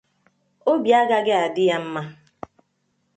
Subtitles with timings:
[0.71, 2.01] obi agaghị adị ya mma